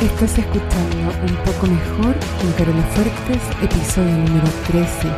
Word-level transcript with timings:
Estás 0.00 0.38
escuchando 0.38 1.10
Un 1.26 1.36
poco 1.44 1.66
mejor 1.66 2.14
con 2.38 2.52
Carola 2.52 2.82
Fuertes, 2.94 3.40
episodio 3.62 4.12
número 4.12 4.46
13. 4.66 5.08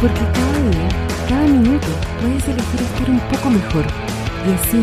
Porque 0.00 0.20
cada 0.34 0.58
día, 0.68 0.88
cada 1.28 1.46
minuto, 1.46 1.86
puedes 2.20 2.48
elegir 2.48 2.80
estar 2.82 3.08
un 3.08 3.20
poco 3.20 3.50
mejor. 3.50 3.84
Y 4.48 4.52
así, 4.52 4.82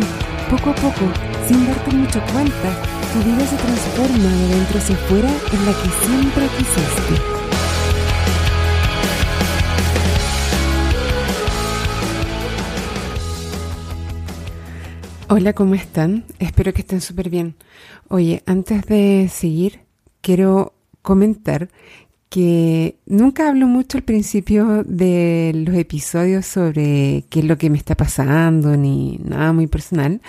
poco 0.50 0.70
a 0.70 0.74
poco, 0.74 1.12
sin 1.46 1.66
darte 1.66 1.94
mucho 1.94 2.20
cuenta, 2.32 2.72
tu 3.12 3.18
vida 3.20 3.46
se 3.46 3.56
transforma 3.56 4.30
de 4.30 4.48
dentro 4.48 4.78
hacia 4.78 4.96
afuera 4.96 5.28
en 5.28 5.66
la 5.66 5.72
que 5.72 5.90
siempre 6.06 6.46
quisiste. 6.56 7.41
Hola, 15.34 15.54
¿cómo 15.54 15.74
están? 15.74 16.26
Espero 16.40 16.74
que 16.74 16.82
estén 16.82 17.00
súper 17.00 17.30
bien. 17.30 17.54
Oye, 18.08 18.42
antes 18.44 18.84
de 18.84 19.30
seguir, 19.32 19.80
quiero 20.20 20.74
comentar 21.00 21.70
que 22.28 22.96
nunca 23.06 23.48
hablo 23.48 23.66
mucho 23.66 23.96
al 23.96 24.04
principio 24.04 24.84
de 24.84 25.52
los 25.54 25.74
episodios 25.74 26.44
sobre 26.44 27.24
qué 27.30 27.40
es 27.40 27.46
lo 27.46 27.56
que 27.56 27.70
me 27.70 27.78
está 27.78 27.94
pasando, 27.94 28.76
ni 28.76 29.20
nada 29.24 29.54
muy 29.54 29.68
personal, 29.68 30.20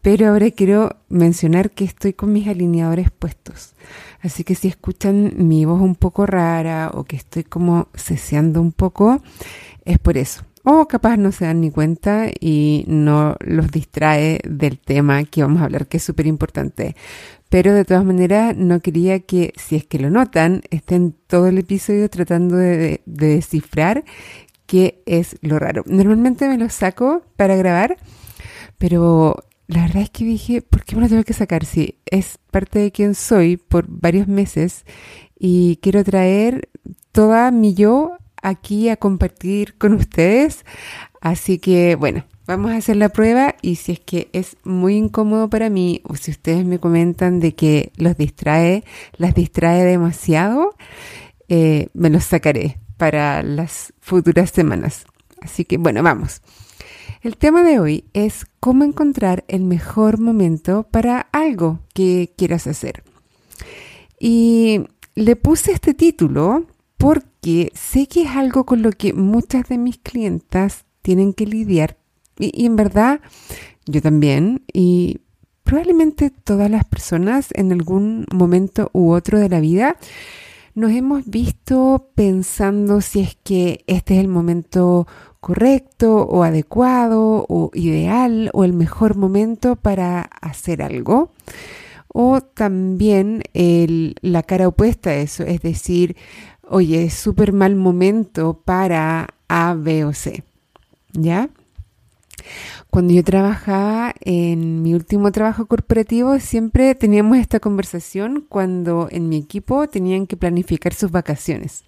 pero 0.00 0.30
ahora 0.30 0.50
quiero 0.50 0.96
mencionar 1.08 1.70
que 1.70 1.84
estoy 1.84 2.12
con 2.12 2.32
mis 2.32 2.48
alineadores 2.48 3.12
puestos. 3.12 3.74
Así 4.22 4.42
que 4.42 4.56
si 4.56 4.66
escuchan 4.66 5.34
mi 5.36 5.66
voz 5.66 5.80
un 5.80 5.94
poco 5.94 6.26
rara 6.26 6.90
o 6.94 7.04
que 7.04 7.14
estoy 7.14 7.44
como 7.44 7.86
ceseando 7.94 8.60
un 8.60 8.72
poco, 8.72 9.22
es 9.84 10.00
por 10.00 10.18
eso 10.18 10.42
o 10.64 10.86
capaz 10.86 11.16
no 11.16 11.32
se 11.32 11.44
dan 11.44 11.60
ni 11.60 11.70
cuenta 11.70 12.28
y 12.38 12.84
no 12.86 13.36
los 13.40 13.70
distrae 13.70 14.40
del 14.44 14.78
tema 14.78 15.24
que 15.24 15.42
vamos 15.42 15.60
a 15.60 15.64
hablar, 15.64 15.86
que 15.86 15.96
es 15.96 16.02
súper 16.02 16.26
importante. 16.26 16.94
Pero 17.48 17.74
de 17.74 17.84
todas 17.84 18.04
maneras, 18.04 18.56
no 18.56 18.80
quería 18.80 19.20
que, 19.20 19.52
si 19.56 19.76
es 19.76 19.84
que 19.84 19.98
lo 19.98 20.08
notan, 20.08 20.62
estén 20.70 21.14
todo 21.26 21.48
el 21.48 21.58
episodio 21.58 22.08
tratando 22.08 22.56
de, 22.56 23.02
descifrar 23.04 24.04
qué 24.66 25.02
es 25.04 25.36
lo 25.42 25.58
raro. 25.58 25.82
Normalmente 25.86 26.48
me 26.48 26.56
lo 26.56 26.70
saco 26.70 27.22
para 27.36 27.56
grabar, 27.56 27.98
pero 28.78 29.44
la 29.66 29.82
verdad 29.82 30.02
es 30.02 30.10
que 30.10 30.24
dije, 30.24 30.62
¿por 30.62 30.84
qué 30.84 30.96
me 30.96 31.02
lo 31.02 31.08
tengo 31.08 31.24
que 31.24 31.34
sacar? 31.34 31.64
Si 31.64 31.98
es 32.06 32.38
parte 32.50 32.78
de 32.78 32.92
quien 32.92 33.14
soy 33.14 33.56
por 33.56 33.86
varios 33.88 34.28
meses 34.28 34.84
y 35.38 35.76
quiero 35.82 36.04
traer 36.04 36.68
toda 37.10 37.50
mi 37.50 37.74
yo 37.74 38.16
aquí 38.42 38.88
a 38.88 38.96
compartir 38.96 39.78
con 39.78 39.94
ustedes. 39.94 40.64
Así 41.20 41.58
que 41.58 41.94
bueno, 41.94 42.24
vamos 42.46 42.72
a 42.72 42.76
hacer 42.76 42.96
la 42.96 43.08
prueba 43.08 43.54
y 43.62 43.76
si 43.76 43.92
es 43.92 44.00
que 44.00 44.28
es 44.32 44.56
muy 44.64 44.96
incómodo 44.96 45.48
para 45.48 45.70
mí 45.70 46.02
o 46.04 46.16
si 46.16 46.32
ustedes 46.32 46.66
me 46.66 46.78
comentan 46.78 47.40
de 47.40 47.54
que 47.54 47.92
los 47.96 48.16
distrae, 48.16 48.84
las 49.16 49.34
distrae 49.34 49.84
demasiado, 49.84 50.74
eh, 51.48 51.88
me 51.94 52.10
los 52.10 52.24
sacaré 52.24 52.78
para 52.96 53.42
las 53.42 53.94
futuras 54.00 54.50
semanas. 54.50 55.06
Así 55.40 55.64
que 55.64 55.78
bueno, 55.78 56.02
vamos. 56.02 56.42
El 57.22 57.36
tema 57.36 57.62
de 57.62 57.78
hoy 57.78 58.04
es 58.14 58.46
cómo 58.58 58.82
encontrar 58.82 59.44
el 59.46 59.62
mejor 59.62 60.18
momento 60.18 60.88
para 60.90 61.28
algo 61.32 61.78
que 61.94 62.34
quieras 62.36 62.66
hacer. 62.66 63.04
Y 64.18 64.80
le 65.14 65.36
puse 65.36 65.72
este 65.72 65.94
título 65.94 66.66
porque 66.96 67.31
sé 67.74 68.06
que 68.06 68.22
es 68.22 68.30
algo 68.30 68.64
con 68.64 68.82
lo 68.82 68.92
que 68.92 69.12
muchas 69.12 69.68
de 69.68 69.78
mis 69.78 69.98
clientas 69.98 70.84
tienen 71.02 71.32
que 71.32 71.46
lidiar 71.46 71.96
y, 72.38 72.66
en 72.66 72.76
verdad 72.76 73.20
yo 73.86 74.00
también 74.00 74.62
y 74.72 75.20
probablemente 75.64 76.30
todas 76.30 76.70
las 76.70 76.84
personas 76.84 77.48
en 77.54 77.72
algún 77.72 78.26
momento 78.32 78.90
u 78.92 79.12
otro 79.12 79.38
de 79.38 79.48
la 79.48 79.60
vida 79.60 79.96
nos 80.74 80.92
hemos 80.92 81.26
visto 81.26 82.10
pensando 82.14 83.00
si 83.00 83.20
es 83.20 83.36
que 83.42 83.84
este 83.86 84.14
es 84.14 84.20
el 84.20 84.28
momento 84.28 85.06
correcto 85.40 86.22
o 86.22 86.44
adecuado 86.44 87.44
o 87.48 87.70
ideal 87.74 88.48
o 88.54 88.64
el 88.64 88.72
mejor 88.72 89.16
momento 89.16 89.76
para 89.76 90.22
hacer 90.22 90.82
algo. 90.82 91.32
O 92.14 92.40
también 92.42 93.42
la 93.52 94.42
cara 94.42 94.68
opuesta 94.68 95.10
a 95.10 95.16
eso, 95.16 95.44
es 95.44 95.62
decir, 95.62 96.16
oye, 96.72 97.04
es 97.04 97.14
súper 97.14 97.52
mal 97.52 97.76
momento 97.76 98.62
para 98.64 99.28
A, 99.46 99.74
B 99.74 100.04
o 100.04 100.14
C. 100.14 100.42
¿Ya? 101.12 101.50
Cuando 102.90 103.12
yo 103.12 103.22
trabajaba 103.22 104.14
en 104.20 104.82
mi 104.82 104.94
último 104.94 105.30
trabajo 105.32 105.66
corporativo, 105.66 106.38
siempre 106.40 106.94
teníamos 106.94 107.38
esta 107.38 107.60
conversación 107.60 108.44
cuando 108.48 109.08
en 109.10 109.28
mi 109.28 109.36
equipo 109.36 109.86
tenían 109.86 110.26
que 110.26 110.36
planificar 110.36 110.94
sus 110.94 111.10
vacaciones. 111.10 111.84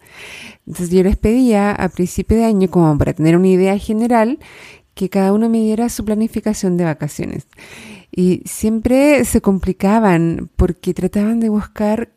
Entonces 0.66 0.90
yo 0.90 1.02
les 1.02 1.16
pedía 1.16 1.72
a 1.72 1.88
principio 1.88 2.36
de 2.36 2.44
año, 2.44 2.70
como 2.70 2.96
para 2.98 3.14
tener 3.14 3.36
una 3.36 3.48
idea 3.48 3.78
general, 3.78 4.38
que 4.94 5.08
cada 5.08 5.32
uno 5.32 5.48
me 5.48 5.58
diera 5.58 5.88
su 5.88 6.04
planificación 6.04 6.76
de 6.76 6.84
vacaciones. 6.84 7.46
Y 8.10 8.42
siempre 8.44 9.24
se 9.24 9.40
complicaban 9.40 10.50
porque 10.56 10.94
trataban 10.94 11.40
de 11.40 11.48
buscar 11.48 12.13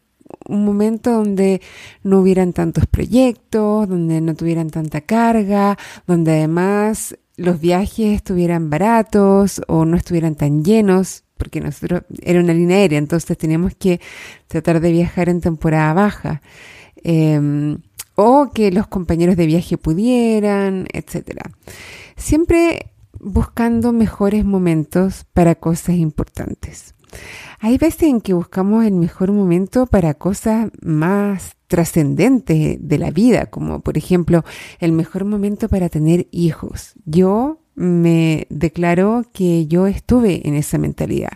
un 0.47 0.65
momento 0.65 1.11
donde 1.11 1.61
no 2.03 2.21
hubieran 2.21 2.53
tantos 2.53 2.85
proyectos, 2.87 3.87
donde 3.87 4.21
no 4.21 4.35
tuvieran 4.35 4.69
tanta 4.69 5.01
carga, 5.01 5.77
donde 6.05 6.31
además 6.31 7.17
los 7.35 7.59
viajes 7.59 8.15
estuvieran 8.15 8.69
baratos 8.69 9.61
o 9.67 9.85
no 9.85 9.97
estuvieran 9.97 10.35
tan 10.35 10.63
llenos, 10.63 11.23
porque 11.37 11.61
nosotros 11.61 12.01
era 12.21 12.39
una 12.39 12.53
línea 12.53 12.77
aérea, 12.77 12.97
entonces 12.97 13.37
teníamos 13.37 13.75
que 13.75 14.01
tratar 14.47 14.79
de 14.79 14.91
viajar 14.91 15.29
en 15.29 15.41
temporada 15.41 15.93
baja. 15.93 16.41
Em, 17.03 17.77
o 18.15 18.49
que 18.51 18.71
los 18.71 18.87
compañeros 18.87 19.37
de 19.37 19.45
viaje 19.45 19.77
pudieran, 19.77 20.87
etcétera. 20.91 21.51
Siempre 22.15 22.91
buscando 23.19 23.93
mejores 23.93 24.43
momentos 24.43 25.25
para 25.33 25.53
cosas 25.55 25.95
importantes. 25.97 26.95
Hay 27.59 27.77
veces 27.77 28.03
en 28.03 28.21
que 28.21 28.33
buscamos 28.33 28.85
el 28.85 28.93
mejor 28.93 29.31
momento 29.31 29.87
para 29.87 30.13
cosas 30.13 30.69
más 30.81 31.55
trascendentes 31.67 32.77
de 32.79 32.97
la 32.97 33.11
vida, 33.11 33.47
como 33.47 33.81
por 33.81 33.97
ejemplo 33.97 34.43
el 34.79 34.91
mejor 34.91 35.25
momento 35.25 35.67
para 35.67 35.89
tener 35.89 36.27
hijos. 36.31 36.93
Yo 37.05 37.59
me 37.75 38.47
declaro 38.49 39.23
que 39.33 39.67
yo 39.67 39.87
estuve 39.87 40.47
en 40.47 40.55
esa 40.55 40.77
mentalidad. 40.77 41.33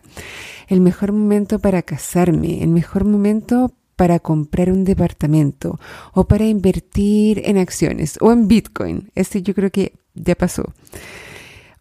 El 0.67 0.81
mejor 0.81 1.11
momento 1.11 1.59
para 1.59 1.81
casarme, 1.81 2.63
el 2.63 2.69
mejor 2.69 3.05
momento 3.05 3.73
para 3.95 4.19
comprar 4.19 4.71
un 4.71 4.83
departamento 4.83 5.79
o 6.13 6.27
para 6.27 6.45
invertir 6.45 7.43
en 7.45 7.57
acciones 7.57 8.17
o 8.21 8.31
en 8.31 8.47
Bitcoin. 8.47 9.11
Ese 9.13 9.43
yo 9.43 9.53
creo 9.53 9.69
que 9.69 9.93
ya 10.15 10.33
pasó. 10.33 10.73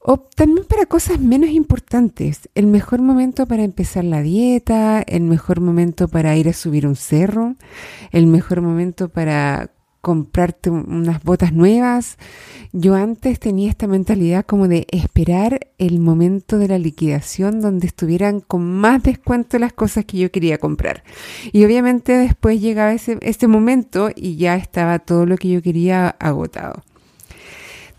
O 0.02 0.18
también 0.18 0.66
para 0.66 0.86
cosas 0.86 1.20
menos 1.20 1.50
importantes, 1.50 2.48
el 2.54 2.66
mejor 2.66 3.02
momento 3.02 3.46
para 3.46 3.64
empezar 3.64 4.02
la 4.04 4.22
dieta, 4.22 5.02
el 5.02 5.24
mejor 5.24 5.60
momento 5.60 6.08
para 6.08 6.34
ir 6.36 6.48
a 6.48 6.54
subir 6.54 6.86
un 6.86 6.96
cerro, 6.96 7.54
el 8.10 8.26
mejor 8.26 8.62
momento 8.62 9.10
para 9.10 9.70
comprarte 10.00 10.70
unas 10.70 11.22
botas 11.22 11.52
nuevas. 11.52 12.16
Yo 12.72 12.94
antes 12.94 13.38
tenía 13.40 13.68
esta 13.68 13.86
mentalidad 13.86 14.46
como 14.46 14.68
de 14.68 14.86
esperar 14.90 15.60
el 15.76 16.00
momento 16.00 16.56
de 16.56 16.68
la 16.68 16.78
liquidación 16.78 17.60
donde 17.60 17.86
estuvieran 17.86 18.40
con 18.40 18.62
más 18.62 19.02
descuento 19.02 19.58
las 19.58 19.74
cosas 19.74 20.06
que 20.06 20.16
yo 20.16 20.30
quería 20.30 20.56
comprar. 20.56 21.04
Y 21.52 21.64
obviamente 21.66 22.12
después 22.12 22.60
llegaba 22.60 22.94
ese, 22.94 23.18
ese 23.20 23.46
momento 23.48 24.10
y 24.14 24.36
ya 24.36 24.56
estaba 24.56 24.98
todo 25.00 25.26
lo 25.26 25.36
que 25.36 25.50
yo 25.50 25.60
quería 25.60 26.08
agotado. 26.08 26.82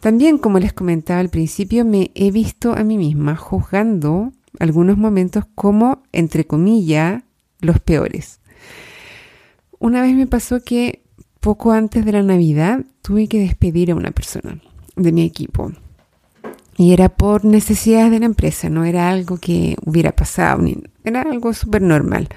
También, 0.01 0.39
como 0.39 0.57
les 0.57 0.73
comentaba 0.73 1.19
al 1.19 1.29
principio, 1.29 1.85
me 1.85 2.09
he 2.15 2.31
visto 2.31 2.73
a 2.73 2.83
mí 2.83 2.97
misma 2.97 3.35
juzgando 3.35 4.31
algunos 4.59 4.97
momentos 4.97 5.45
como, 5.53 6.01
entre 6.11 6.45
comillas, 6.45 7.23
los 7.59 7.79
peores. 7.79 8.39
Una 9.77 10.01
vez 10.01 10.15
me 10.15 10.25
pasó 10.25 10.63
que 10.63 11.03
poco 11.39 11.71
antes 11.71 12.03
de 12.03 12.13
la 12.13 12.23
Navidad 12.23 12.83
tuve 13.03 13.27
que 13.27 13.39
despedir 13.39 13.91
a 13.91 13.95
una 13.95 14.09
persona 14.09 14.59
de 14.95 15.11
mi 15.11 15.23
equipo. 15.23 15.71
Y 16.77 16.93
era 16.93 17.09
por 17.09 17.45
necesidades 17.45 18.09
de 18.09 18.19
la 18.19 18.25
empresa, 18.25 18.69
no 18.69 18.85
era 18.85 19.09
algo 19.09 19.37
que 19.37 19.75
hubiera 19.85 20.13
pasado, 20.13 20.65
era 21.03 21.21
algo 21.21 21.53
súper 21.53 21.83
normal. 21.83 22.27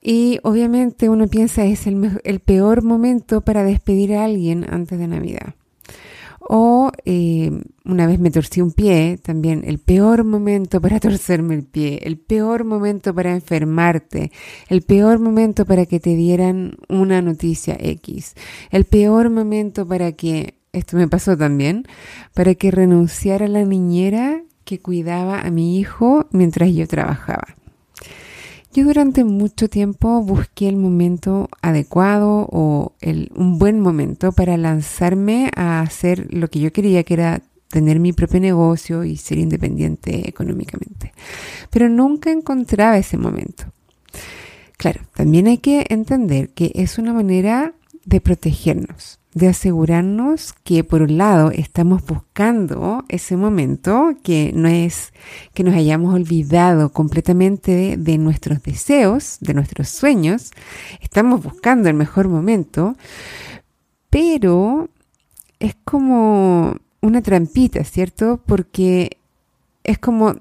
Y 0.00 0.38
obviamente 0.42 1.10
uno 1.10 1.28
piensa 1.28 1.66
es 1.66 1.86
el, 1.86 2.20
el 2.24 2.40
peor 2.40 2.82
momento 2.82 3.42
para 3.42 3.64
despedir 3.64 4.14
a 4.14 4.24
alguien 4.24 4.64
antes 4.70 4.98
de 4.98 5.08
Navidad. 5.08 5.54
O 6.48 6.90
eh, 7.04 7.50
una 7.84 8.06
vez 8.06 8.18
me 8.18 8.30
torcí 8.30 8.60
un 8.60 8.72
pie, 8.72 9.18
también 9.22 9.62
el 9.66 9.78
peor 9.78 10.24
momento 10.24 10.80
para 10.80 11.00
torcerme 11.00 11.54
el 11.54 11.64
pie, 11.64 12.00
el 12.02 12.18
peor 12.18 12.64
momento 12.64 13.14
para 13.14 13.32
enfermarte, 13.32 14.30
el 14.68 14.82
peor 14.82 15.18
momento 15.18 15.64
para 15.64 15.86
que 15.86 16.00
te 16.00 16.14
dieran 16.16 16.76
una 16.88 17.22
noticia 17.22 17.76
X, 17.78 18.34
el 18.70 18.84
peor 18.84 19.30
momento 19.30 19.86
para 19.86 20.12
que 20.12 20.58
esto 20.72 20.96
me 20.96 21.08
pasó 21.08 21.36
también, 21.36 21.86
para 22.34 22.54
que 22.54 22.70
renunciara 22.70 23.48
la 23.48 23.64
niñera 23.64 24.42
que 24.64 24.80
cuidaba 24.80 25.40
a 25.40 25.50
mi 25.50 25.78
hijo 25.78 26.26
mientras 26.32 26.70
yo 26.72 26.86
trabajaba. 26.86 27.54
Yo 28.74 28.82
durante 28.82 29.22
mucho 29.22 29.68
tiempo 29.68 30.20
busqué 30.20 30.66
el 30.68 30.76
momento 30.76 31.48
adecuado 31.62 32.48
o 32.50 32.92
el, 33.00 33.30
un 33.36 33.56
buen 33.56 33.78
momento 33.78 34.32
para 34.32 34.56
lanzarme 34.56 35.48
a 35.54 35.80
hacer 35.80 36.26
lo 36.34 36.48
que 36.50 36.58
yo 36.58 36.72
quería, 36.72 37.04
que 37.04 37.14
era 37.14 37.42
tener 37.68 38.00
mi 38.00 38.12
propio 38.12 38.40
negocio 38.40 39.04
y 39.04 39.16
ser 39.16 39.38
independiente 39.38 40.28
económicamente. 40.28 41.12
Pero 41.70 41.88
nunca 41.88 42.32
encontraba 42.32 42.98
ese 42.98 43.16
momento. 43.16 43.72
Claro, 44.76 45.02
también 45.14 45.46
hay 45.46 45.58
que 45.58 45.86
entender 45.88 46.48
que 46.48 46.72
es 46.74 46.98
una 46.98 47.12
manera 47.12 47.74
de 48.04 48.20
protegernos 48.20 49.20
de 49.34 49.48
asegurarnos 49.48 50.52
que 50.62 50.84
por 50.84 51.02
un 51.02 51.18
lado 51.18 51.50
estamos 51.50 52.04
buscando 52.06 53.04
ese 53.08 53.36
momento, 53.36 54.14
que 54.22 54.52
no 54.54 54.68
es 54.68 55.12
que 55.52 55.64
nos 55.64 55.74
hayamos 55.74 56.14
olvidado 56.14 56.90
completamente 56.90 57.96
de, 57.98 58.18
nuestros 58.18 58.62
deseos, 58.62 59.38
de 59.40 59.54
nuestros 59.54 59.88
sueños, 59.88 60.52
estamos 61.00 61.42
buscando 61.42 61.88
el 61.88 61.94
mejor 61.94 62.28
momento, 62.28 62.96
pero 64.08 64.88
es 65.58 65.74
como 65.84 66.76
una 67.00 67.20
trampita, 67.20 67.82
¿cierto? 67.82 68.40
Porque 68.46 69.18
es 69.82 69.98
como 69.98 70.36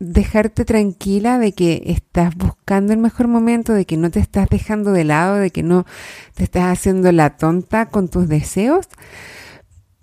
dejarte 0.00 0.64
tranquila 0.64 1.38
de 1.38 1.52
que 1.52 1.82
estás 1.86 2.34
buscando 2.34 2.92
el 2.92 2.98
mejor 2.98 3.28
momento, 3.28 3.74
de 3.74 3.84
que 3.84 3.98
no 3.98 4.10
te 4.10 4.18
estás 4.18 4.48
dejando 4.48 4.92
de 4.92 5.04
lado, 5.04 5.36
de 5.36 5.50
que 5.50 5.62
no 5.62 5.86
te 6.34 6.42
estás 6.42 6.72
haciendo 6.72 7.12
la 7.12 7.36
tonta 7.36 7.86
con 7.86 8.08
tus 8.08 8.26
deseos, 8.26 8.88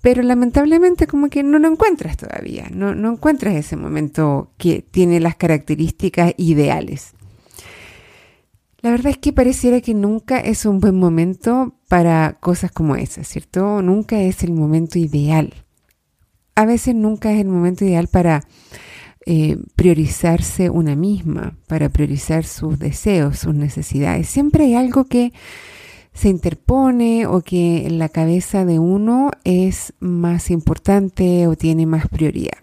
pero 0.02 0.22
lamentablemente 0.22 1.08
como 1.08 1.30
que 1.30 1.42
no 1.42 1.58
lo 1.58 1.68
encuentras 1.68 2.16
todavía, 2.16 2.68
no, 2.72 2.94
no 2.94 3.12
encuentras 3.12 3.56
ese 3.56 3.76
momento 3.76 4.54
que 4.58 4.82
tiene 4.84 5.20
las 5.20 5.36
características 5.36 6.34
ideales. 6.38 7.14
La 8.82 8.92
verdad 8.92 9.08
es 9.08 9.18
que 9.18 9.34
pareciera 9.34 9.82
que 9.82 9.96
nunca 9.96 10.40
es 10.40 10.68
un 10.68 10.80
buen 10.80 10.96
momento 10.96 11.74
para 11.90 12.38
cosas 12.40 12.72
como 12.72 12.96
esas, 12.96 13.28
¿cierto? 13.28 13.82
Nunca 13.82 14.22
es 14.22 14.44
el 14.44 14.54
momento 14.54 15.00
ideal. 15.00 15.56
A 16.54 16.66
veces 16.66 16.94
nunca 16.94 17.32
es 17.32 17.42
el 17.42 17.48
momento 17.48 17.84
ideal 17.84 18.08
para 18.08 18.44
eh, 19.30 19.58
priorizarse 19.76 20.70
una 20.70 20.96
misma, 20.96 21.58
para 21.68 21.90
priorizar 21.90 22.46
sus 22.46 22.80
deseos, 22.80 23.40
sus 23.40 23.54
necesidades. 23.54 24.30
Siempre 24.30 24.64
hay 24.64 24.76
algo 24.76 25.04
que 25.04 25.34
se 26.14 26.30
interpone 26.30 27.26
o 27.28 27.42
que 27.42 27.88
en 27.88 28.00
la 28.00 28.08
cabeza 28.08 28.64
de 28.64 28.80
uno 28.80 29.32
es 29.44 29.92
más 30.00 30.50
importante 30.50 31.46
o 31.48 31.58
tiene 31.58 31.86
más 31.86 32.08
prioridad. 32.08 32.58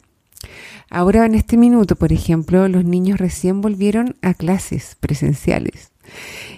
Ahora 0.89 1.27
en 1.27 1.35
este 1.35 1.59
minuto, 1.59 1.97
por 1.97 2.15
ejemplo, 2.15 2.67
los 2.67 2.87
niños 2.87 3.19
recién 3.19 3.61
volvieron 3.61 4.17
a 4.23 4.33
clases 4.33 4.97
presenciales. 4.99 5.93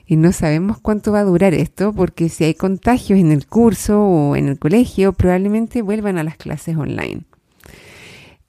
Y 0.06 0.14
no 0.14 0.30
sabemos 0.30 0.78
cuánto 0.78 1.10
va 1.10 1.20
a 1.20 1.24
durar 1.24 1.52
esto, 1.52 1.92
porque 1.92 2.28
si 2.28 2.44
hay 2.44 2.54
contagios 2.54 3.18
en 3.18 3.32
el 3.32 3.48
curso 3.48 4.00
o 4.00 4.36
en 4.36 4.46
el 4.46 4.56
colegio, 4.56 5.14
probablemente 5.14 5.82
vuelvan 5.82 6.16
a 6.16 6.22
las 6.22 6.36
clases 6.36 6.76
online. 6.76 7.24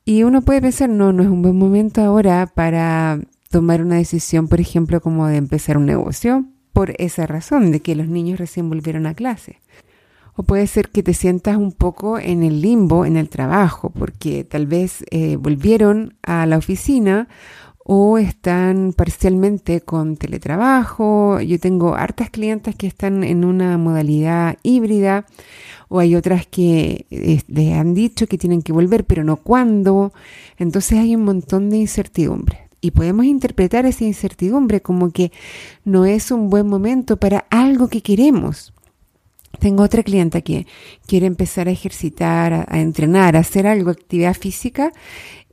Y 0.07 0.24
uno 0.24 0.42
puede 0.42 0.62
pensar, 0.62 0.89
no, 0.89 1.12
no 1.12 1.21
es 1.21 1.27
un 1.27 1.42
buen 1.42 1.57
momento 1.57 2.00
ahora 2.00 2.48
para 2.48 3.19
tomar 3.50 3.81
una 3.81 3.98
decisión, 3.98 4.48
por 4.48 4.62
ejemplo, 4.62 5.01
como 5.01 5.27
de 5.27 5.36
empezar 5.36 5.75
un 5.77 5.86
negocio, 5.86 6.45
por 6.71 6.94
esa 6.98 7.27
razón, 7.27 7.74
de 7.74 7.81
que 7.81 7.94
los 7.94 8.07
niños 8.07 8.39
recién 8.39 8.69
volvieron 8.69 9.06
a 9.06 9.15
clase. 9.15 9.59
O 10.33 10.44
puede 10.44 10.65
ser 10.68 10.92
que 10.92 11.04
te 11.04 11.13
sientas 11.13 11.57
un 11.57 11.74
poco 11.74 12.19
en 12.19 12.44
el 12.44 12.62
limbo 12.62 13.06
en 13.06 13.18
el 13.18 13.27
trabajo, 13.27 13.89
porque 13.89 14.45
tal 14.45 14.65
vez 14.65 15.04
eh, 15.12 15.36
volvieron 15.36 16.15
a 16.24 16.45
la 16.45 16.57
oficina 16.57 17.27
o 17.89 18.18
están 18.18 18.92
parcialmente 18.92 19.80
con 19.80 20.18
teletrabajo. 20.18 21.39
Yo 21.39 21.57
tengo 21.57 21.95
hartas 21.95 22.30
clientes 22.30 22.75
que 22.75 22.86
están 22.86 23.24
en 23.24 23.45
una 23.45 23.78
modalidad 23.78 24.57
híbrida 24.62 25.25
o 25.88 26.00
hay 26.00 26.16
otras 26.16 26.45
que 26.45 27.06
eh, 27.10 27.39
les 27.48 27.74
han 27.74 27.94
dicho 27.94 28.28
que 28.28 28.38
tienen 28.38 28.62
que 28.62 28.74
volver, 28.74 29.06
pero 29.06 29.24
no 29.24 29.38
cuándo. 29.38 30.12
Entonces 30.57 31.00
hay 31.00 31.16
un 31.16 31.24
montón 31.24 31.69
de 31.69 31.78
incertidumbre. 31.78 32.68
Y 32.81 32.92
podemos 32.92 33.25
interpretar 33.25 33.86
esa 33.86 34.04
incertidumbre 34.04 34.81
como 34.81 35.12
que 35.12 35.31
no 35.86 36.06
es 36.06 36.30
un 36.30 36.50
buen 36.50 36.68
momento 36.68 37.16
para 37.16 37.48
algo 37.50 37.88
que 37.88 38.01
queremos. 38.01 38.74
Tengo 39.60 39.84
otra 39.84 40.04
clienta 40.04 40.42
que 40.42 40.68
quiere 41.07 41.25
empezar 41.25 41.68
a 41.68 41.72
ejercitar, 41.72 42.66
a, 42.68 42.80
entrenar, 42.81 43.36
a 43.36 43.39
hacer 43.39 43.66
algo, 43.66 43.89
actividad 43.89 44.36
física, 44.36 44.92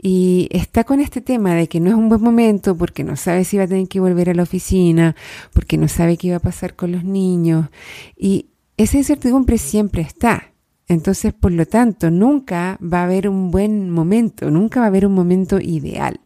y 0.07 0.49
está 0.51 0.85
con 0.85 1.01
este 1.01 1.23
tema 1.23 1.55
de 1.55 1.67
que 1.67 1.81
no 1.81 1.89
es 1.89 1.97
un 1.97 2.11
buen 2.11 2.21
momento 2.21 2.77
porque 2.77 3.03
no 3.03 3.17
sabe 3.17 3.43
si 3.45 3.57
va 3.57 3.63
a 3.65 3.67
tener 3.67 3.89
que 3.89 4.01
volver 4.01 4.29
a 4.29 4.35
la 4.35 4.43
oficina, 4.43 5.17
porque 5.55 5.79
no 5.79 5.89
sabe 5.89 6.19
qué 6.19 6.29
va 6.29 6.37
a 6.37 6.41
pasar 6.41 6.77
con 6.77 6.93
los 6.93 7.05
niños. 7.05 7.71
Y 8.15 8.49
esa 8.77 8.99
incertidumbre 8.99 9.57
siempre 9.57 10.03
está. 10.03 10.53
Entonces, 10.89 11.33
por 11.33 11.53
lo 11.53 11.65
tanto, 11.65 12.11
nunca 12.11 12.79
va 12.83 13.01
a 13.01 13.05
haber 13.05 13.31
un 13.31 13.51
buen 13.51 13.89
momento, 13.89 14.51
nunca 14.51 14.81
va 14.81 14.87
a 14.87 14.89
haber 14.91 15.07
un 15.07 15.15
momento 15.15 15.59
ideal. 15.59 16.21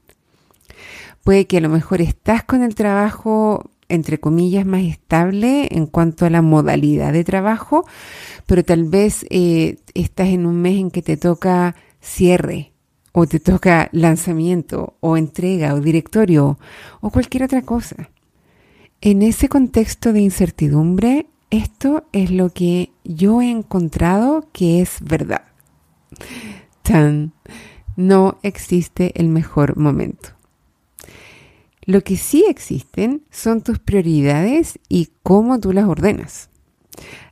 Puede 1.23 1.47
que 1.47 1.59
a 1.59 1.61
lo 1.61 1.69
mejor 1.69 2.01
estás 2.01 2.43
con 2.43 2.65
el 2.65 2.75
trabajo, 2.75 3.71
entre 3.89 4.19
comillas, 4.19 4.67
más 4.67 4.83
estable 4.83 5.69
en 5.71 5.87
cuanto 5.87 6.27
a 6.27 6.31
la 6.31 6.43
modalidad 6.43 7.13
de 7.13 7.23
trabajo, 7.23 7.87
pero 8.45 8.65
tal 8.65 8.87
vez 8.87 9.25
eh, 9.31 9.77
estás 9.95 10.31
en 10.31 10.47
un 10.47 10.61
mes 10.61 10.81
en 10.81 10.91
que 10.91 11.03
te 11.03 11.17
toca 11.17 11.77
cierre 12.01 12.73
o 13.13 13.27
te 13.27 13.41
toca 13.41 13.89
lanzamiento 13.93 14.97
o 15.01 15.17
entrega 15.17 15.75
o 15.75 15.81
directorio 15.81 16.59
o 17.01 17.11
cualquier 17.11 17.45
otra 17.45 17.63
cosa. 17.63 18.11
En 19.01 19.23
ese 19.23 19.49
contexto 19.49 20.13
de 20.13 20.21
incertidumbre 20.21 21.27
esto 21.51 22.07
es 22.13 22.31
lo 22.31 22.51
que 22.51 22.93
yo 23.05 23.41
he 23.41 23.51
encontrado 23.51 24.49
que 24.53 24.83
es 24.83 24.99
verdad. 25.01 25.45
Tan, 26.83 27.33
no 27.97 28.39
existe 28.43 29.13
el 29.19 29.29
mejor 29.29 29.79
momento. 29.79 30.31
Lo 31.87 32.03
que 32.03 32.19
sí 32.19 32.45
existen 32.47 33.23
son 33.31 33.63
tus 33.63 33.79
prioridades 33.79 34.79
y 34.91 35.09
cómo 35.23 35.59
tú 35.59 35.73
las 35.73 35.87
ordenas. 35.87 36.51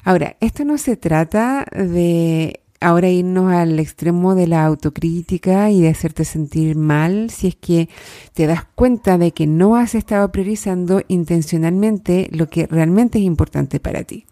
Ahora, 0.02 0.36
esto 0.40 0.64
no 0.64 0.78
se 0.78 0.96
trata 0.96 1.66
de 1.72 2.60
ahora 2.80 3.08
irnos 3.08 3.52
al 3.52 3.78
extremo 3.78 4.34
de 4.34 4.46
la 4.46 4.64
autocrítica 4.64 5.70
y 5.70 5.80
de 5.82 5.88
hacerte 5.88 6.24
sentir 6.24 6.76
mal 6.76 7.30
si 7.30 7.48
es 7.48 7.56
que 7.56 7.88
te 8.34 8.46
das 8.46 8.64
cuenta 8.74 9.18
de 9.18 9.32
que 9.32 9.46
no 9.46 9.76
has 9.76 9.94
estado 9.94 10.30
priorizando 10.32 11.02
intencionalmente 11.08 12.28
lo 12.32 12.48
que 12.48 12.66
realmente 12.66 13.18
es 13.18 13.24
importante 13.24 13.80
para 13.80 14.04
ti. 14.04 14.26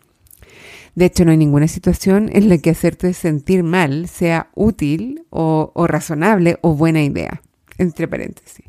De 0.95 1.07
hecho, 1.07 1.25
no 1.25 1.33
hay 1.33 1.37
ninguna 1.37 1.67
situación 1.67 2.31
en 2.33 2.49
la 2.49 2.59
que 2.59 2.71
hacerte 2.71 3.15
sentir 3.15 3.65
mal 3.65 4.09
sea 4.09 4.51
útil 4.55 5.25
o, 5.31 5.73
o 5.75 5.87
razonable 5.87 6.59
o 6.63 6.75
buena 6.75 7.03
idea, 7.03 7.43
entre 7.79 8.07
paréntesis. 8.07 8.65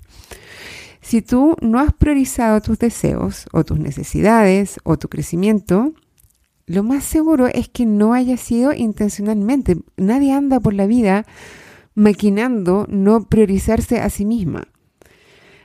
Si 1.02 1.22
tú 1.22 1.56
no 1.62 1.80
has 1.80 1.94
priorizado 1.94 2.62
tus 2.62 2.80
deseos 2.80 3.46
o 3.52 3.64
tus 3.64 3.78
necesidades 3.78 4.80
o 4.84 4.98
tu 4.98 5.08
crecimiento, 5.08 5.94
lo 6.68 6.84
más 6.84 7.04
seguro 7.04 7.48
es 7.48 7.70
que 7.70 7.86
no 7.86 8.14
haya 8.14 8.38
sido 8.38 8.74
intencionalmente. 8.74 9.78
Nadie 9.98 10.34
anda 10.34 10.60
por 10.60 10.74
la 10.74 10.88
vida 10.88 11.26
maquinando 11.94 12.88
no 12.90 13.28
priorizarse 13.28 14.00
a 14.00 14.10
sí 14.10 14.26
misma. 14.26 14.68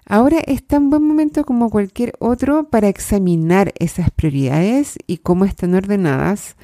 Ahora 0.05 0.41
es 0.47 0.67
tan 0.67 0.91
buen 0.91 1.05
momento 1.05 1.45
como 1.45 1.71
cualquier 1.71 2.15
otro 2.19 2.69
para 2.69 2.89
examinar 2.89 3.73
esas 3.79 4.11
prioridades 4.11 4.99
y 5.07 5.19
cómo 5.19 5.45
están 5.45 5.75
ordenadas, 5.75 6.57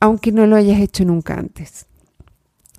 aunque 0.00 0.32
no 0.32 0.46
lo 0.46 0.56
hayas 0.56 0.80
hecho 0.80 1.04
nunca 1.04 1.34
antes. 1.34 1.86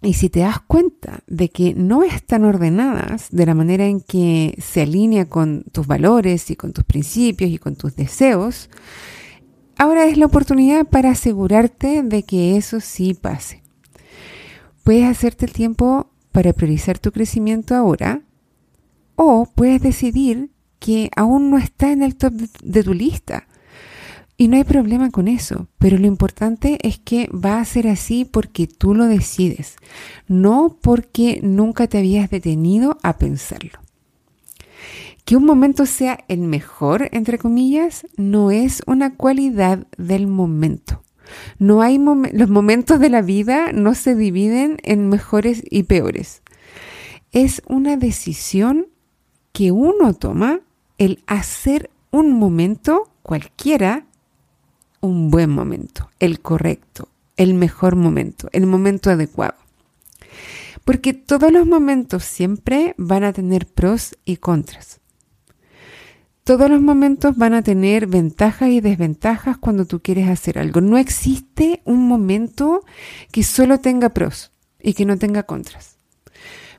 Y 0.01 0.13
si 0.13 0.29
te 0.29 0.41
das 0.41 0.59
cuenta 0.59 1.23
de 1.27 1.49
que 1.49 1.73
no 1.73 2.03
están 2.03 2.43
ordenadas 2.43 3.29
de 3.31 3.45
la 3.45 3.55
manera 3.55 3.85
en 3.85 4.01
que 4.01 4.55
se 4.61 4.81
alinea 4.81 5.25
con 5.25 5.63
tus 5.71 5.87
valores 5.87 6.51
y 6.51 6.55
con 6.55 6.73
tus 6.73 6.83
principios 6.83 7.49
y 7.49 7.57
con 7.57 7.75
tus 7.75 7.95
deseos, 7.95 8.69
Ahora 9.77 10.05
es 10.05 10.17
la 10.17 10.25
oportunidad 10.25 10.85
para 10.85 11.11
asegurarte 11.11 12.03
de 12.03 12.23
que 12.23 12.57
eso 12.57 12.79
sí 12.79 13.13
pase. 13.13 13.63
Puedes 14.83 15.05
hacerte 15.05 15.45
el 15.45 15.53
tiempo 15.53 16.09
para 16.31 16.53
priorizar 16.53 16.99
tu 16.99 17.11
crecimiento 17.11 17.75
ahora 17.75 18.21
o 19.15 19.47
puedes 19.53 19.81
decidir 19.81 20.49
que 20.79 21.09
aún 21.15 21.49
no 21.49 21.57
está 21.57 21.91
en 21.91 22.03
el 22.03 22.15
top 22.15 22.33
de, 22.33 22.83
tu 22.83 22.93
lista. 22.93 23.47
Y 24.35 24.47
no 24.47 24.57
hay 24.57 24.63
problema 24.63 25.11
con 25.11 25.27
eso, 25.27 25.67
pero 25.77 25.97
lo 25.97 26.07
importante 26.07 26.79
es 26.81 26.99
que 26.99 27.29
va 27.29 27.59
a 27.59 27.65
ser 27.65 27.87
así 27.87 28.25
porque 28.25 28.67
tú 28.67 28.95
lo 28.95 29.05
decides, 29.05 29.77
no 30.27 30.77
porque 30.81 31.39
nunca 31.43 31.87
te 31.87 31.99
habías 31.99 32.29
detenido 32.29 32.97
a 33.03 33.17
pensarlo. 33.17 33.82
Que 35.25 35.37
un 35.37 35.45
momento 35.45 35.85
sea 35.85 36.19
el 36.27 36.39
mejor, 36.39 37.09
entre 37.11 37.37
comillas, 37.37 38.05
no 38.17 38.51
es 38.51 38.83
una 38.85 39.15
cualidad 39.15 39.87
del 39.97 40.27
momento. 40.27 41.03
No 41.59 41.81
hay 41.81 41.97
los 41.97 42.49
momentos 42.49 42.99
de 42.99 43.09
la 43.09 43.21
vida 43.21 43.71
no 43.71 43.95
se 43.95 44.15
dividen 44.15 44.77
en 44.83 45.09
mejores 45.09 45.63
y 45.69 45.83
peores. 45.83 46.43
Es 47.31 47.61
una 47.67 47.97
decisión 47.97 48.87
que 49.53 49.71
uno 49.71 50.13
toma 50.13 50.59
el 50.97 51.23
hacer 51.25 51.89
un 52.11 52.33
momento 52.33 53.09
cualquiera 53.21 54.05
un 55.03 55.29
buen 55.29 55.49
momento, 55.49 56.09
el 56.19 56.39
correcto, 56.39 57.09
el 57.35 57.55
mejor 57.55 57.97
momento, 57.97 58.47
el 58.53 58.65
momento 58.65 59.09
adecuado. 59.09 59.55
Porque 60.85 61.13
todos 61.13 61.51
los 61.51 61.67
momentos 61.67 62.23
siempre 62.23 62.95
van 62.97 63.25
a 63.25 63.33
tener 63.33 63.67
pros 63.67 64.17
y 64.23 64.37
contras. 64.37 65.01
Todos 66.43 66.69
los 66.69 66.81
momentos 66.81 67.37
van 67.37 67.53
a 67.53 67.61
tener 67.61 68.07
ventajas 68.07 68.69
y 68.69 68.81
desventajas 68.81 69.57
cuando 69.57 69.85
tú 69.85 70.01
quieres 70.01 70.27
hacer 70.29 70.59
algo. 70.59 70.81
No 70.81 70.97
existe 70.97 71.81
un 71.85 72.07
momento 72.07 72.83
que 73.31 73.43
solo 73.43 73.79
tenga 73.79 74.09
pros 74.09 74.51
y 74.81 74.93
que 74.93 75.05
no 75.05 75.17
tenga 75.17 75.43
contras. 75.43 75.95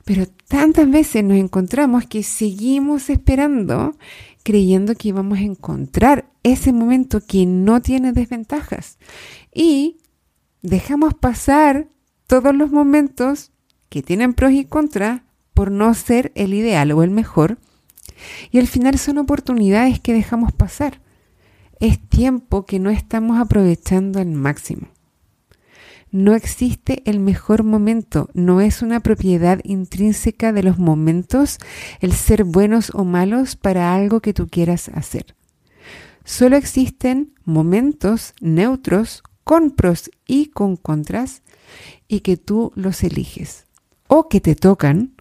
Pero 0.03 0.27
tantas 0.47 0.89
veces 0.89 1.23
nos 1.23 1.37
encontramos 1.37 2.05
que 2.05 2.21
seguimos 2.21 3.09
esperando 3.09 3.95
creyendo 4.45 4.93
que 4.93 5.07
íbamos 5.07 5.39
a 5.39 5.41
encontrar 5.41 6.29
ese 6.43 6.71
momento 6.71 7.19
que 7.19 7.47
no 7.47 7.81
tiene 7.81 8.13
desventajas. 8.13 8.99
Y 9.51 9.97
dejamos 10.61 11.15
pasar 11.15 11.87
todos 12.27 12.55
los 12.55 12.71
momentos 12.71 13.51
que 13.89 14.03
tienen 14.03 14.35
pros 14.35 14.51
y 14.51 14.65
contras 14.65 15.23
por 15.55 15.71
no 15.71 15.91
ser 15.95 16.31
el 16.35 16.53
ideal 16.53 16.91
o 16.91 17.01
el 17.01 17.09
mejor 17.09 17.57
y 18.51 18.59
al 18.59 18.67
final 18.67 18.97
son 18.97 19.17
oportunidades 19.17 19.99
que 19.99 20.13
dejamos 20.13 20.53
pasar. 20.53 21.01
Es 21.79 21.99
tiempo 21.99 22.65
que 22.65 22.79
no 22.79 22.89
estamos 22.89 23.39
aprovechando 23.39 24.19
al 24.19 24.31
máximo. 24.31 24.87
No 26.11 26.33
existe 26.33 27.01
el 27.05 27.19
mejor 27.19 27.63
momento, 27.63 28.29
no 28.33 28.61
es 28.61 28.81
una 28.81 29.01
propiedad 29.01 29.59
intrínseca 29.63 30.53
de 30.53 30.63
los 30.63 30.79
momentos 30.79 31.57
el 31.99 32.13
ser 32.13 32.45
buenos 32.45 32.91
o 32.93 33.03
malos 33.03 33.57
para 33.57 33.93
algo 33.93 34.21
que 34.21 34.33
tú 34.33 34.47
quieras 34.47 34.89
hacer. 34.89 35.35
Solo 36.23 36.55
existen 36.55 37.33
momentos 37.43 38.33
neutros 38.39 39.23
con 39.43 39.71
pros 39.71 40.09
y 40.25 40.47
con 40.47 40.77
contras 40.77 41.41
y 42.07 42.21
que 42.21 42.37
tú 42.37 42.71
los 42.75 43.03
eliges 43.03 43.65
o 44.07 44.29
que 44.29 44.39
te 44.39 44.55
tocan 44.55 45.15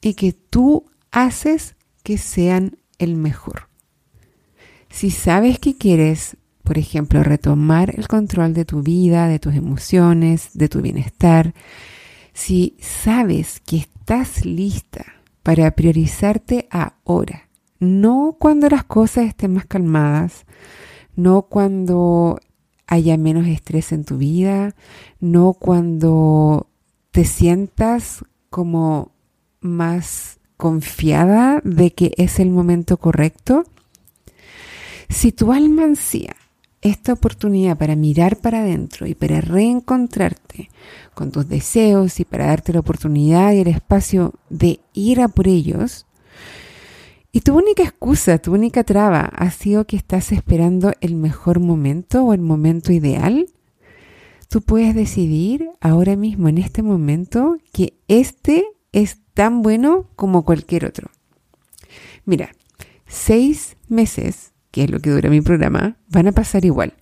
y 0.00 0.14
que 0.14 0.32
tú 0.32 0.84
haces 1.10 1.74
que 2.08 2.16
sean 2.16 2.78
el 2.98 3.16
mejor. 3.16 3.68
Si 4.88 5.10
sabes 5.10 5.58
que 5.58 5.76
quieres, 5.76 6.38
por 6.64 6.78
ejemplo, 6.78 7.22
retomar 7.22 7.92
el 7.98 8.08
control 8.08 8.54
de 8.54 8.64
tu 8.64 8.80
vida, 8.82 9.28
de 9.28 9.38
tus 9.38 9.54
emociones, 9.54 10.52
de 10.54 10.70
tu 10.70 10.80
bienestar, 10.80 11.52
si 12.32 12.78
sabes 12.80 13.60
que 13.60 13.76
estás 13.76 14.46
lista 14.46 15.04
para 15.42 15.70
priorizarte 15.72 16.66
ahora, 16.70 17.50
no 17.78 18.38
cuando 18.40 18.70
las 18.70 18.84
cosas 18.84 19.26
estén 19.26 19.52
más 19.52 19.66
calmadas, 19.66 20.46
no 21.14 21.42
cuando 21.42 22.40
haya 22.86 23.18
menos 23.18 23.46
estrés 23.46 23.92
en 23.92 24.06
tu 24.06 24.16
vida, 24.16 24.74
no 25.20 25.52
cuando 25.52 26.70
te 27.10 27.26
sientas 27.26 28.24
como 28.48 29.12
más 29.60 30.37
confiada 30.58 31.62
de 31.64 31.92
que 31.92 32.12
es 32.18 32.38
el 32.38 32.50
momento 32.50 32.98
correcto? 32.98 33.64
Si 35.08 35.32
tu 35.32 35.52
alma 35.52 35.84
ansía 35.84 36.36
esta 36.82 37.14
oportunidad 37.14 37.78
para 37.78 37.96
mirar 37.96 38.36
para 38.36 38.60
adentro 38.60 39.06
y 39.06 39.14
para 39.14 39.40
reencontrarte 39.40 40.68
con 41.14 41.32
tus 41.32 41.48
deseos 41.48 42.20
y 42.20 42.24
para 42.24 42.46
darte 42.46 42.72
la 42.72 42.80
oportunidad 42.80 43.52
y 43.52 43.60
el 43.60 43.68
espacio 43.68 44.34
de 44.50 44.80
ir 44.92 45.20
a 45.20 45.28
por 45.28 45.48
ellos, 45.48 46.04
y 47.30 47.40
tu 47.40 47.56
única 47.56 47.82
excusa, 47.82 48.38
tu 48.38 48.52
única 48.52 48.84
traba 48.84 49.20
ha 49.20 49.50
sido 49.50 49.86
que 49.86 49.96
estás 49.96 50.32
esperando 50.32 50.92
el 51.00 51.14
mejor 51.14 51.60
momento 51.60 52.24
o 52.24 52.32
el 52.32 52.40
momento 52.40 52.92
ideal, 52.92 53.46
tú 54.48 54.62
puedes 54.62 54.94
decidir 54.94 55.68
ahora 55.80 56.16
mismo, 56.16 56.48
en 56.48 56.58
este 56.58 56.82
momento, 56.82 57.58
que 57.72 57.94
este 58.08 58.64
es 58.92 59.18
tan 59.38 59.62
bueno 59.62 60.08
como 60.16 60.44
cualquier 60.44 60.84
otro. 60.84 61.12
Mira, 62.24 62.56
seis 63.06 63.76
meses, 63.86 64.50
que 64.72 64.82
es 64.82 64.90
lo 64.90 64.98
que 64.98 65.10
dura 65.10 65.30
mi 65.30 65.40
programa, 65.40 65.96
van 66.08 66.26
a 66.26 66.32
pasar 66.32 66.64
igual. 66.64 66.94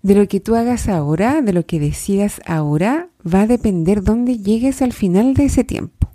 De 0.00 0.14
lo 0.14 0.28
que 0.28 0.38
tú 0.38 0.54
hagas 0.54 0.88
ahora, 0.88 1.42
de 1.42 1.52
lo 1.52 1.66
que 1.66 1.80
decidas 1.80 2.40
ahora, 2.46 3.08
va 3.26 3.40
a 3.40 3.46
depender 3.48 4.04
dónde 4.04 4.38
llegues 4.38 4.80
al 4.80 4.92
final 4.92 5.34
de 5.34 5.46
ese 5.46 5.64
tiempo. 5.64 6.12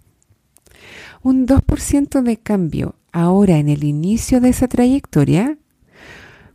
Un 1.22 1.46
2% 1.46 2.22
de 2.22 2.38
cambio 2.38 2.96
ahora 3.12 3.58
en 3.58 3.68
el 3.68 3.84
inicio 3.84 4.40
de 4.40 4.48
esa 4.48 4.70
trayectoria 4.70 5.58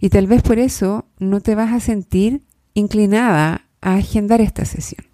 Y 0.00 0.08
tal 0.08 0.26
vez 0.26 0.40
por 0.40 0.58
eso 0.58 1.04
no 1.18 1.42
te 1.42 1.54
vas 1.54 1.70
a 1.70 1.80
sentir 1.80 2.40
inclinada 2.72 3.66
a 3.82 3.96
agendar 3.96 4.40
esta 4.40 4.64
sesión. 4.64 5.04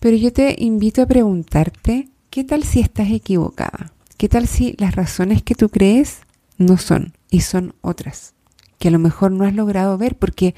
Pero 0.00 0.18
yo 0.18 0.34
te 0.34 0.54
invito 0.58 1.00
a 1.00 1.06
preguntarte, 1.06 2.10
¿qué 2.28 2.44
tal 2.44 2.62
si 2.62 2.80
estás 2.80 3.10
equivocada? 3.10 3.90
¿Qué 4.18 4.28
tal 4.28 4.46
si 4.46 4.74
las 4.76 4.94
razones 4.94 5.42
que 5.42 5.54
tú 5.54 5.70
crees 5.70 6.18
no 6.58 6.76
son 6.76 7.14
y 7.30 7.40
son 7.40 7.74
otras? 7.80 8.34
Que 8.78 8.88
a 8.88 8.90
lo 8.90 8.98
mejor 8.98 9.32
no 9.32 9.46
has 9.46 9.54
logrado 9.54 9.96
ver 9.96 10.18
porque 10.18 10.54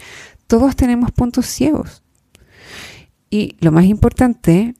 todos 0.48 0.74
tenemos 0.74 1.12
puntos 1.12 1.46
ciegos. 1.46 2.02
Y 3.30 3.54
lo 3.60 3.70
más 3.70 3.84
importante 3.84 4.74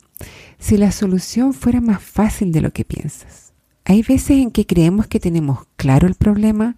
si 0.61 0.76
la 0.76 0.93
solución 0.93 1.52
fuera 1.52 1.81
más 1.81 2.00
fácil 2.00 2.52
de 2.52 2.61
lo 2.61 2.73
que 2.73 2.85
piensas. 2.85 3.52
Hay 3.85 4.02
veces 4.02 4.38
en 4.38 4.52
que 4.52 4.67
creemos 4.67 5.09
que 5.09 5.19
tenemos 5.19 5.67
claro 5.75 6.07
el 6.07 6.14
problema, 6.14 6.76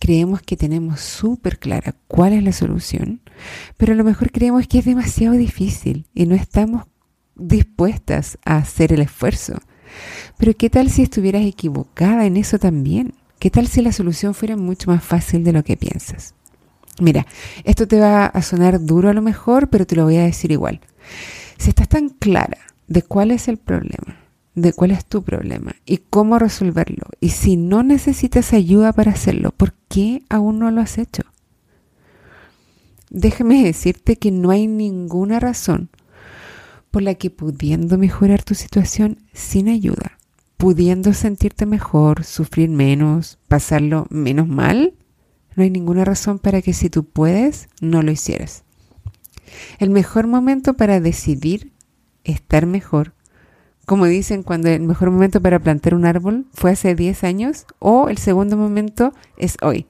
creemos 0.00 0.42
que 0.42 0.56
tenemos 0.56 1.00
súper 1.00 1.58
clara 1.60 1.94
cuál 2.08 2.32
es 2.32 2.42
la 2.42 2.52
solución, 2.52 3.20
pero 3.76 3.92
a 3.92 3.96
lo 3.96 4.02
mejor 4.02 4.32
creemos 4.32 4.66
que 4.66 4.78
es 4.78 4.84
demasiado 4.84 5.36
difícil 5.36 6.06
y 6.14 6.26
no 6.26 6.34
estamos 6.34 6.86
dispuestas 7.36 8.38
a 8.44 8.56
hacer 8.56 8.92
el 8.92 9.02
esfuerzo. 9.02 9.54
Pero 10.38 10.54
¿qué 10.56 10.70
tal 10.70 10.90
si 10.90 11.02
estuvieras 11.02 11.44
equivocada 11.44 12.24
en 12.26 12.38
eso 12.38 12.58
también? 12.58 13.14
¿Qué 13.38 13.50
tal 13.50 13.68
si 13.68 13.82
la 13.82 13.92
solución 13.92 14.34
fuera 14.34 14.56
mucho 14.56 14.90
más 14.90 15.04
fácil 15.04 15.44
de 15.44 15.52
lo 15.52 15.62
que 15.62 15.76
piensas? 15.76 16.34
Mira, 16.98 17.26
esto 17.64 17.86
te 17.86 18.00
va 18.00 18.26
a 18.26 18.42
sonar 18.42 18.84
duro 18.84 19.10
a 19.10 19.14
lo 19.14 19.22
mejor, 19.22 19.68
pero 19.68 19.86
te 19.86 19.96
lo 19.96 20.04
voy 20.04 20.16
a 20.16 20.24
decir 20.24 20.50
igual. 20.50 20.80
Si 21.58 21.68
estás 21.70 21.88
tan 21.88 22.08
clara 22.08 22.58
de 22.92 23.00
cuál 23.00 23.30
es 23.30 23.48
el 23.48 23.56
problema, 23.56 24.18
de 24.54 24.74
cuál 24.74 24.90
es 24.90 25.06
tu 25.06 25.22
problema 25.22 25.74
y 25.86 25.96
cómo 25.96 26.38
resolverlo. 26.38 27.06
Y 27.20 27.30
si 27.30 27.56
no 27.56 27.82
necesitas 27.82 28.52
ayuda 28.52 28.92
para 28.92 29.12
hacerlo, 29.12 29.50
¿por 29.52 29.72
qué 29.88 30.22
aún 30.28 30.58
no 30.58 30.70
lo 30.70 30.82
has 30.82 30.98
hecho? 30.98 31.22
Déjame 33.08 33.64
decirte 33.64 34.16
que 34.16 34.30
no 34.30 34.50
hay 34.50 34.66
ninguna 34.66 35.40
razón 35.40 35.88
por 36.90 37.00
la 37.00 37.14
que 37.14 37.30
pudiendo 37.30 37.96
mejorar 37.96 38.42
tu 38.42 38.54
situación 38.54 39.18
sin 39.32 39.70
ayuda, 39.70 40.18
pudiendo 40.58 41.14
sentirte 41.14 41.64
mejor, 41.64 42.24
sufrir 42.24 42.68
menos, 42.68 43.38
pasarlo 43.48 44.06
menos 44.10 44.48
mal, 44.48 44.92
no 45.56 45.62
hay 45.62 45.70
ninguna 45.70 46.04
razón 46.04 46.38
para 46.38 46.60
que 46.60 46.74
si 46.74 46.90
tú 46.90 47.04
puedes, 47.04 47.70
no 47.80 48.02
lo 48.02 48.10
hicieras. 48.10 48.64
El 49.78 49.88
mejor 49.88 50.26
momento 50.26 50.74
para 50.74 51.00
decidir 51.00 51.72
estar 52.24 52.66
mejor, 52.66 53.12
como 53.86 54.06
dicen 54.06 54.42
cuando 54.42 54.68
el 54.68 54.82
mejor 54.82 55.10
momento 55.10 55.40
para 55.40 55.58
plantar 55.58 55.94
un 55.94 56.06
árbol 56.06 56.46
fue 56.52 56.72
hace 56.72 56.94
10 56.94 57.24
años 57.24 57.66
o 57.78 58.08
el 58.08 58.18
segundo 58.18 58.56
momento 58.56 59.12
es 59.36 59.56
hoy. 59.62 59.86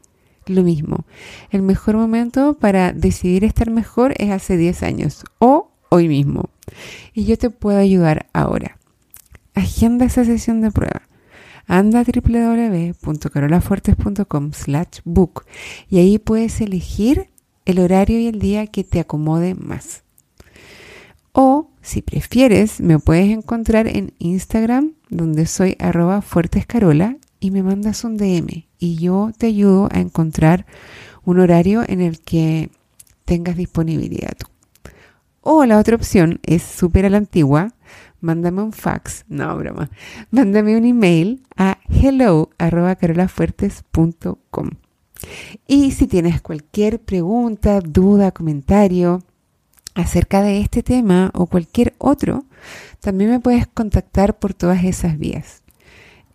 Lo 0.47 0.63
mismo, 0.65 1.05
el 1.51 1.63
mejor 1.63 1.97
momento 1.97 2.55
para 2.55 2.93
decidir 2.93 3.45
estar 3.45 3.71
mejor 3.71 4.15
es 4.19 4.31
hace 4.31 4.57
10 4.57 4.83
años 4.83 5.25
o 5.39 5.71
hoy 5.89 6.09
mismo. 6.09 6.51
Y 7.15 7.27
yo 7.27 7.39
te 7.39 7.51
puedo 7.51 7.79
ayudar 7.79 8.27
ahora. 8.33 8.79
Agenda 9.55 10.07
esa 10.07 10.25
sesión 10.25 10.61
de 10.63 10.73
prueba. 10.73 11.03
Anda 11.67 12.01
a 12.01 12.05
www.carolafuertes.com 12.05 14.53
slash 14.53 14.99
book 15.05 15.45
y 15.89 15.99
ahí 15.99 16.19
puedes 16.19 16.61
elegir 16.61 17.29
el 17.65 17.79
horario 17.79 18.19
y 18.19 18.27
el 18.27 18.41
día 18.41 18.67
que 18.67 18.83
te 18.83 18.99
acomode 18.99 19.55
más. 19.55 20.03
O 21.33 21.71
si 21.81 22.03
prefieres, 22.03 22.81
me 22.81 22.99
puedes 22.99 23.31
encontrar 23.31 23.87
en 23.87 24.13
Instagram, 24.19 24.93
donde 25.09 25.47
soy 25.47 25.77
arroba 25.79 26.23
fuertescarola, 26.23 27.17
y 27.43 27.51
me 27.51 27.65
mandas 27.65 28.05
un 28.05 28.17
DM 28.17 28.67
y 28.79 28.97
yo 28.97 29.33
te 29.37 29.47
ayudo 29.47 29.89
a 29.91 29.99
encontrar 29.99 30.65
un 31.25 31.41
horario 31.41 31.83
en 31.87 32.01
el 32.01 32.21
que 32.21 32.71
tengas 33.25 33.57
disponibilidad 33.57 34.33
tú. 34.39 34.47
O 35.41 35.65
la 35.67 35.79
otra 35.79 35.97
opción 35.97 36.39
es 36.45 36.63
súper 36.63 37.05
a 37.05 37.11
la 37.11 37.17
antigua, 37.17 37.75
mándame 38.21 38.63
un 38.63 38.73
fax, 38.73 39.25
no 39.29 39.57
broma, 39.57 39.91
mándame 40.31 40.77
un 40.77 40.85
email 40.85 41.43
a 41.57 41.79
hello 41.89 42.51
Y 45.67 45.91
si 45.91 46.07
tienes 46.07 46.41
cualquier 46.41 47.01
pregunta, 47.01 47.81
duda, 47.81 48.31
comentario 48.31 49.23
acerca 49.95 50.43
de 50.43 50.61
este 50.61 50.83
tema 50.83 51.31
o 51.35 51.47
cualquier 51.47 51.95
otro, 51.99 52.45
también 53.01 53.31
me 53.31 53.41
puedes 53.41 53.67
contactar 53.67 54.39
por 54.39 54.55
todas 54.55 54.85
esas 54.85 55.19
vías. 55.19 55.63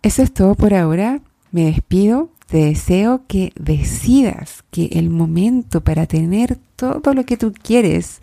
Eso 0.02 0.22
es 0.22 0.32
todo 0.32 0.54
por 0.54 0.74
ahora. 0.74 1.20
Me 1.50 1.64
despido. 1.64 2.30
Te 2.46 2.58
deseo 2.64 3.22
que 3.26 3.52
decidas 3.60 4.64
que 4.70 4.86
el 4.92 5.10
momento 5.10 5.82
para 5.82 6.06
tener 6.06 6.58
todo 6.76 7.12
lo 7.12 7.26
que 7.26 7.36
tú 7.36 7.52
quieres 7.52 8.20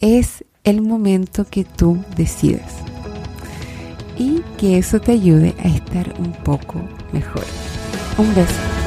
es 0.00 0.44
el 0.64 0.80
momento 0.80 1.44
que 1.44 1.64
tú 1.64 2.02
decidas. 2.16 2.72
Y 4.16 4.42
que 4.56 4.78
eso 4.78 5.00
te 5.00 5.12
ayude 5.12 5.54
a 5.62 5.68
estar 5.68 6.14
un 6.18 6.32
poco 6.32 6.80
mejor. 7.12 7.44
Un 8.16 8.34
beso. 8.34 8.77